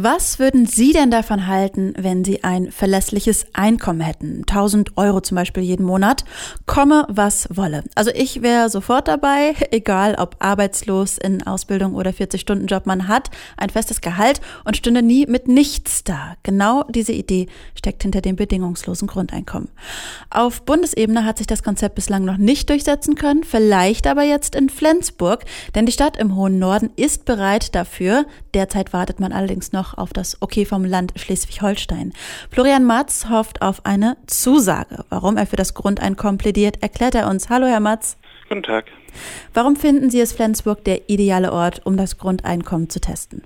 [0.00, 4.42] Was würden Sie denn davon halten, wenn Sie ein verlässliches Einkommen hätten?
[4.42, 6.24] 1000 Euro zum Beispiel jeden Monat,
[6.66, 7.82] komme was wolle.
[7.96, 13.70] Also ich wäre sofort dabei, egal ob arbeitslos, in Ausbildung oder 40-Stunden-Job man hat, ein
[13.70, 16.34] festes Gehalt und stünde nie mit nichts da.
[16.44, 19.68] Genau diese Idee steckt hinter dem bedingungslosen Grundeinkommen.
[20.30, 24.68] Auf Bundesebene hat sich das Konzept bislang noch nicht durchsetzen können, vielleicht aber jetzt in
[24.68, 25.44] Flensburg,
[25.74, 28.26] denn die Stadt im hohen Norden ist bereit dafür.
[28.54, 32.12] Derzeit wartet man allerdings noch noch auf das Okay vom Land Schleswig-Holstein.
[32.50, 35.04] Florian Matz hofft auf eine Zusage.
[35.08, 37.48] Warum er für das Grundeinkommen plädiert, erklärt er uns.
[37.48, 38.18] Hallo, Herr Matz.
[38.48, 38.86] Guten Tag.
[39.52, 43.42] Warum finden Sie es Flensburg der ideale Ort, um das Grundeinkommen zu testen?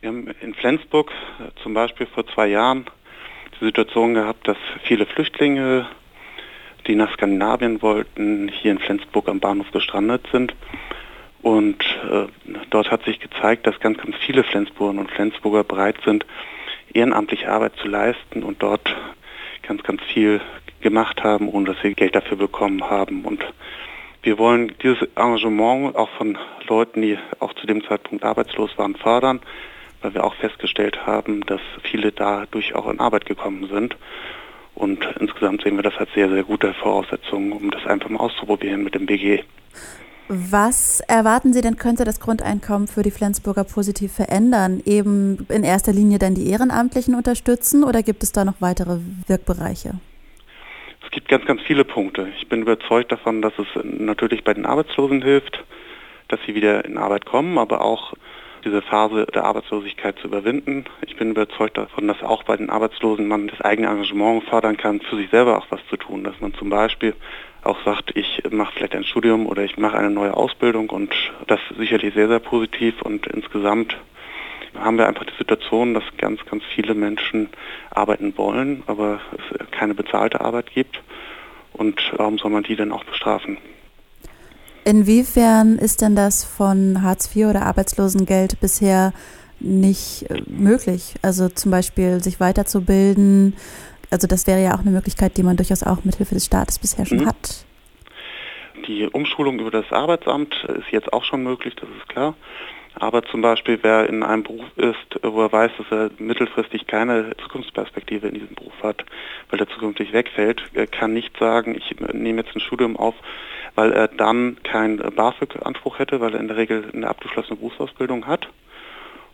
[0.00, 1.10] Wir haben in Flensburg
[1.40, 2.86] äh, zum Beispiel vor zwei Jahren
[3.60, 5.86] die Situation gehabt, dass viele Flüchtlinge,
[6.86, 10.54] die nach Skandinavien wollten, hier in Flensburg am Bahnhof gestrandet sind
[11.46, 12.26] und äh,
[12.70, 16.26] dort hat sich gezeigt, dass ganz, ganz viele Flensburger und Flensburger bereit sind,
[16.92, 18.92] ehrenamtliche Arbeit zu leisten und dort
[19.62, 20.40] ganz, ganz viel
[20.80, 23.24] gemacht haben, ohne dass sie Geld dafür bekommen haben.
[23.24, 23.44] Und
[24.24, 29.38] wir wollen dieses Engagement auch von Leuten, die auch zu dem Zeitpunkt arbeitslos waren, fördern,
[30.02, 33.96] weil wir auch festgestellt haben, dass viele dadurch auch in Arbeit gekommen sind.
[34.74, 38.82] Und insgesamt sehen wir das als sehr, sehr gute Voraussetzung, um das einfach mal auszuprobieren
[38.82, 39.44] mit dem BG.
[40.28, 44.82] Was erwarten Sie denn, könnte das Grundeinkommen für die Flensburger positiv verändern?
[44.84, 49.92] Eben in erster Linie dann die Ehrenamtlichen unterstützen oder gibt es da noch weitere Wirkbereiche?
[51.04, 52.28] Es gibt ganz, ganz viele Punkte.
[52.40, 55.62] Ich bin überzeugt davon, dass es natürlich bei den Arbeitslosen hilft,
[56.26, 58.12] dass sie wieder in Arbeit kommen, aber auch
[58.66, 60.84] diese Phase der Arbeitslosigkeit zu überwinden.
[61.06, 65.00] Ich bin überzeugt davon, dass auch bei den Arbeitslosen man das eigene Engagement fördern kann,
[65.00, 66.24] für sich selber auch was zu tun.
[66.24, 67.14] Dass man zum Beispiel
[67.62, 71.14] auch sagt, ich mache vielleicht ein Studium oder ich mache eine neue Ausbildung und
[71.46, 73.96] das ist sicherlich sehr, sehr positiv und insgesamt
[74.74, 77.48] haben wir einfach die Situation, dass ganz, ganz viele Menschen
[77.90, 81.02] arbeiten wollen, aber es keine bezahlte Arbeit gibt
[81.72, 83.58] und warum soll man die denn auch bestrafen?
[84.86, 89.12] Inwiefern ist denn das von Hartz IV oder Arbeitslosengeld bisher
[89.58, 91.16] nicht äh, möglich?
[91.22, 93.56] Also zum Beispiel sich weiterzubilden,
[94.12, 96.78] also das wäre ja auch eine Möglichkeit, die man durchaus auch mit Hilfe des Staates
[96.78, 97.26] bisher schon mhm.
[97.26, 97.66] hat.
[98.86, 102.36] Die Umschulung über das Arbeitsamt ist jetzt auch schon möglich, das ist klar.
[102.94, 107.36] Aber zum Beispiel, wer in einem Beruf ist, wo er weiß, dass er mittelfristig keine
[107.42, 109.04] Zukunftsperspektive in diesem Beruf hat,
[109.50, 113.16] weil er zukünftig wegfällt, kann nicht sagen, ich nehme jetzt ein Studium auf,
[113.76, 118.48] weil er dann keinen BAföG-Anspruch hätte, weil er in der Regel eine abgeschlossene Berufsausbildung hat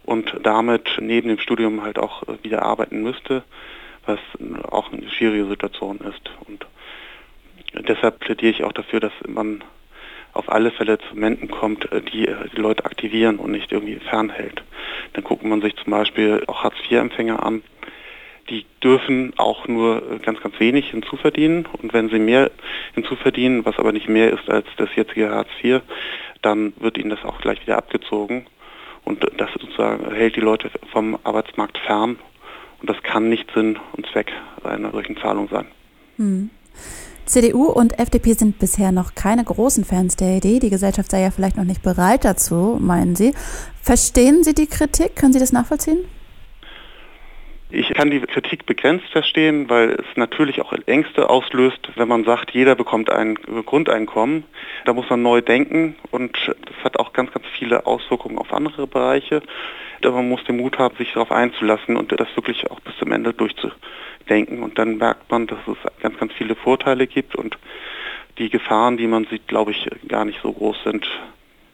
[0.05, 3.43] und damit neben dem Studium halt auch wieder arbeiten müsste
[4.07, 4.19] was
[4.71, 6.31] auch eine schwierige Situation ist.
[6.47, 6.67] Und
[7.89, 9.63] deshalb plädiere ich auch dafür, dass man
[10.33, 14.63] auf alle Fälle zu Momenten kommt, die die Leute aktivieren und nicht irgendwie fernhält.
[15.13, 17.63] Dann guckt man sich zum Beispiel auch Hartz-IV-Empfänger an.
[18.51, 21.67] Die dürfen auch nur ganz, ganz wenig hinzuverdienen.
[21.81, 22.51] Und wenn sie mehr
[22.95, 25.81] hinzuverdienen, was aber nicht mehr ist als das jetzige Hartz IV,
[26.43, 28.47] dann wird ihnen das auch gleich wieder abgezogen.
[29.05, 32.19] Und das sozusagen hält die Leute vom Arbeitsmarkt fern
[32.81, 34.33] und das kann nicht Sinn und Zweck
[34.65, 35.67] einer solchen Zahlung sein.
[36.17, 36.51] Hm.
[37.25, 40.59] CDU und FDP sind bisher noch keine großen Fans der Idee.
[40.59, 43.33] Die Gesellschaft sei ja vielleicht noch nicht bereit dazu, meinen Sie.
[43.81, 45.15] Verstehen Sie die Kritik?
[45.15, 46.05] Können Sie das nachvollziehen?
[47.75, 52.51] Ich kann die Kritik begrenzt verstehen, weil es natürlich auch Ängste auslöst, wenn man sagt,
[52.51, 54.45] jeder bekommt ein Grundeinkommen.
[54.85, 58.87] Da muss man neu denken und das hat auch ganz, ganz viele Auswirkungen auf andere
[58.87, 59.41] Bereiche.
[60.05, 63.11] Aber man muss den Mut haben, sich darauf einzulassen und das wirklich auch bis zum
[63.11, 64.63] Ende durchzudenken.
[64.63, 67.57] Und dann merkt man, dass es ganz, ganz viele Vorteile gibt und
[68.37, 71.09] die Gefahren, die man sieht, glaube ich, gar nicht so groß sind.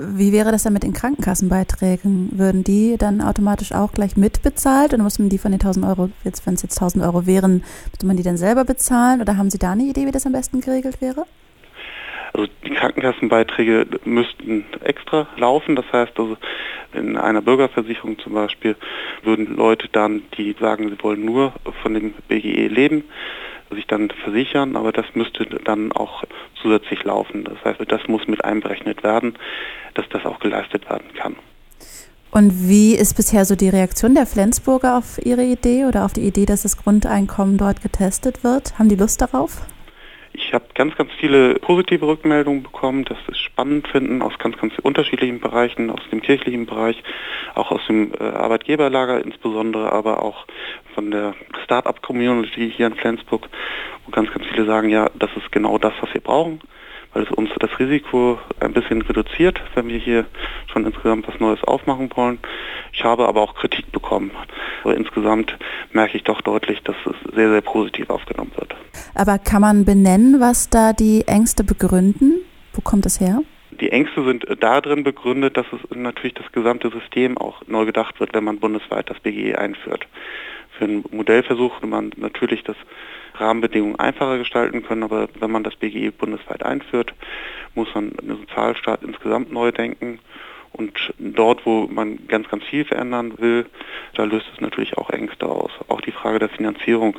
[0.01, 2.31] Wie wäre das dann mit den Krankenkassenbeiträgen?
[2.39, 6.11] Würden die dann automatisch auch gleich mitbezahlt oder muss man die von den 1000 Euro,
[6.23, 9.51] jetzt, wenn es jetzt 1000 Euro wären, müsste man die dann selber bezahlen oder haben
[9.51, 11.25] Sie da eine Idee, wie das am besten geregelt wäre?
[12.33, 15.75] Also die Krankenkassenbeiträge müssten extra laufen.
[15.75, 16.37] Das heißt also
[16.93, 18.77] in einer Bürgerversicherung zum Beispiel
[19.25, 23.03] würden Leute dann, die sagen, sie wollen nur von dem BGE leben,
[23.71, 26.25] sich dann versichern, aber das müsste dann auch
[26.61, 27.45] zusätzlich laufen.
[27.45, 29.35] Das heißt, das muss mit einberechnet werden,
[29.95, 31.37] dass das auch geleistet werden kann.
[32.31, 36.27] Und wie ist bisher so die Reaktion der Flensburger auf Ihre Idee oder auf die
[36.27, 38.79] Idee, dass das Grundeinkommen dort getestet wird?
[38.79, 39.63] Haben die Lust darauf?
[40.49, 44.73] Ich habe ganz, ganz viele positive Rückmeldungen bekommen, dass es spannend finden aus ganz, ganz
[44.79, 47.03] unterschiedlichen Bereichen, aus dem kirchlichen Bereich,
[47.55, 50.47] auch aus dem äh, Arbeitgeberlager insbesondere, aber auch
[50.95, 51.35] von der
[51.65, 53.47] Start-up-Community hier in Flensburg,
[54.07, 56.63] wo ganz, ganz viele sagen, ja, das ist genau das, was wir brauchen,
[57.13, 60.25] weil es uns das Risiko ein bisschen reduziert, wenn wir hier
[60.73, 62.39] schon insgesamt was Neues aufmachen wollen.
[62.95, 64.31] Ich habe aber auch Kritik bekommen.
[64.83, 65.55] Aber insgesamt
[65.93, 68.68] merke ich doch deutlich, dass es sehr, sehr positiv aufgenommen wird.
[69.15, 72.41] Aber kann man benennen, was da die Ängste begründen?
[72.73, 73.43] Wo kommt das her?
[73.81, 78.35] Die Ängste sind darin begründet, dass es natürlich das gesamte System auch neu gedacht wird,
[78.35, 80.07] wenn man bundesweit das BGE einführt.
[80.77, 82.77] Für einen Modellversuch würde man natürlich das
[83.35, 87.15] Rahmenbedingungen einfacher gestalten können, aber wenn man das BGE bundesweit einführt,
[87.75, 90.19] muss man den Sozialstaat insgesamt neu denken.
[90.73, 93.67] Und dort, wo man ganz, ganz viel verändern will,
[94.15, 95.71] da löst es natürlich auch Ängste aus.
[95.89, 97.19] Auch die Frage der Finanzierung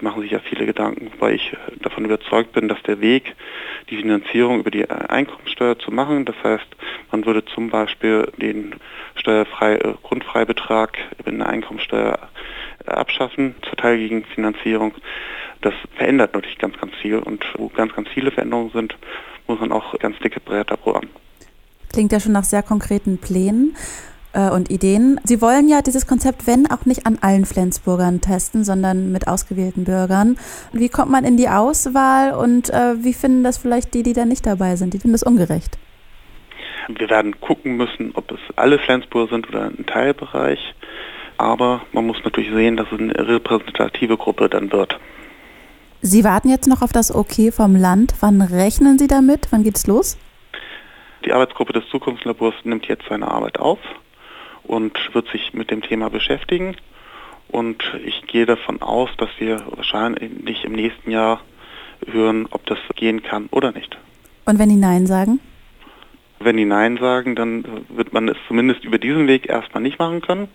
[0.00, 3.34] machen sich ja viele Gedanken, weil ich davon überzeugt bin, dass der Weg,
[3.90, 6.66] die Finanzierung über die Einkommensteuer zu machen, das heißt,
[7.10, 8.74] man würde zum Beispiel den
[9.14, 12.18] steuerfrei, äh, Grundfreibetrag über eine Einkommensteuer
[12.86, 14.94] abschaffen zur Teilgegenfinanzierung,
[15.62, 17.18] das verändert natürlich ganz, ganz viel.
[17.18, 18.96] Und wo ganz, ganz viele Veränderungen sind,
[19.46, 21.08] muss man auch ganz dicke Bretter bohren.
[21.92, 23.76] Klingt ja schon nach sehr konkreten Plänen
[24.32, 25.20] äh, und Ideen.
[25.24, 29.84] Sie wollen ja dieses Konzept, wenn auch nicht an allen Flensburgern testen, sondern mit ausgewählten
[29.84, 30.36] Bürgern.
[30.72, 34.24] Wie kommt man in die Auswahl und äh, wie finden das vielleicht die, die da
[34.24, 34.94] nicht dabei sind?
[34.94, 35.78] Die finden das ungerecht.
[36.88, 40.58] Wir werden gucken müssen, ob es alle Flensburger sind oder ein Teilbereich.
[41.38, 44.98] Aber man muss natürlich sehen, dass es eine repräsentative Gruppe dann wird.
[46.00, 48.14] Sie warten jetzt noch auf das Okay vom Land.
[48.20, 49.48] Wann rechnen Sie damit?
[49.50, 50.18] Wann geht es los?
[51.24, 53.78] Die Arbeitsgruppe des Zukunftslabors nimmt jetzt seine Arbeit auf
[54.64, 56.76] und wird sich mit dem Thema beschäftigen.
[57.48, 61.40] Und ich gehe davon aus, dass wir wahrscheinlich im nächsten Jahr
[62.06, 63.96] hören, ob das gehen kann oder nicht.
[64.46, 65.40] Und wenn die Nein sagen?
[66.40, 70.20] Wenn die Nein sagen, dann wird man es zumindest über diesen Weg erstmal nicht machen
[70.20, 70.48] können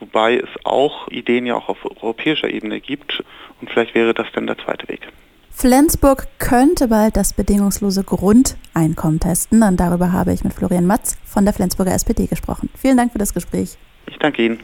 [0.00, 3.22] wobei es auch Ideen ja auch auf europäischer Ebene gibt
[3.60, 5.08] und vielleicht wäre das dann der zweite Weg.
[5.58, 11.46] Flensburg könnte bald das bedingungslose Grundeinkommen testen und darüber habe ich mit Florian Matz von
[11.46, 12.68] der Flensburger SPD gesprochen.
[12.76, 13.78] Vielen Dank für das Gespräch.
[14.06, 14.60] Ich danke Ihnen.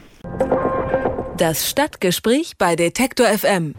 [1.37, 3.73] Das Stadtgespräch bei Detektor FM.